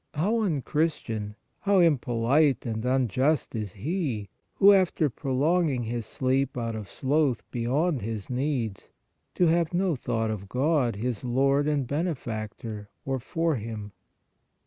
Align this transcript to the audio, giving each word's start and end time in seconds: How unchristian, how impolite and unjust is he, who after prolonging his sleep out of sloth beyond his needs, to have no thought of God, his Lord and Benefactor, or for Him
How 0.15 0.41
unchristian, 0.41 1.35
how 1.59 1.77
impolite 1.77 2.65
and 2.65 2.83
unjust 2.83 3.53
is 3.53 3.73
he, 3.73 4.29
who 4.55 4.71
after 4.73 5.11
prolonging 5.11 5.83
his 5.83 6.07
sleep 6.07 6.57
out 6.57 6.75
of 6.75 6.89
sloth 6.89 7.43
beyond 7.51 8.01
his 8.01 8.27
needs, 8.27 8.89
to 9.35 9.45
have 9.45 9.75
no 9.75 9.95
thought 9.95 10.31
of 10.31 10.49
God, 10.49 10.95
his 10.95 11.23
Lord 11.23 11.67
and 11.67 11.85
Benefactor, 11.85 12.89
or 13.05 13.19
for 13.19 13.57
Him 13.57 13.91